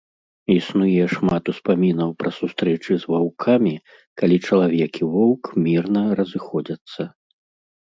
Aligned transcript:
Існуе 0.59 1.03
шмат 1.15 1.43
успамінаў 1.53 2.09
пра 2.23 2.29
сустрэчы 2.39 2.97
з 3.03 3.13
ваўкамі, 3.13 3.75
калі 4.23 4.37
чалавек 4.49 4.91
і 5.03 5.13
воўк 5.13 5.43
мірна 5.69 6.03
разыходзяцца. 6.23 7.01